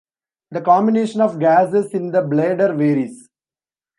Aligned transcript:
The 0.49 0.61
combination 0.61 1.21
of 1.21 1.37
gases 1.37 1.93
in 1.93 2.11
the 2.11 2.23
bladder 2.23 2.73
varies. 2.73 3.29